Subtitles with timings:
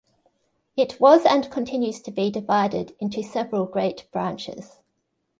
[0.75, 4.79] It was and continues to be divided into several great branches.